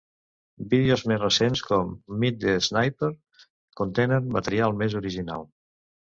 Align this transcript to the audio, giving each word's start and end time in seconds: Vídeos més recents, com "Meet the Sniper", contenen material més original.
Vídeos 0.69 1.03
més 1.11 1.19
recents, 1.23 1.61
com 1.71 1.91
"Meet 2.23 2.39
the 2.45 2.55
Sniper", 2.69 3.11
contenen 3.83 4.35
material 4.39 4.77
més 4.83 4.99
original. 5.05 5.47